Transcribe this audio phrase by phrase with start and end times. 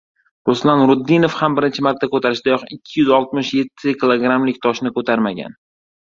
[0.49, 5.55] Ruslan Nuriddinov ham birinchi marta koʻtarishidayoq ikki yuz oltmish yetti kglik toshni koʻtarmagan.